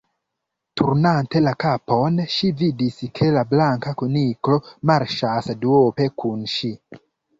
[0.79, 4.59] Turnante la kapon, ŝi vidis ke la Blanka Kuniklo
[4.93, 6.73] marŝas duope kun ŝi.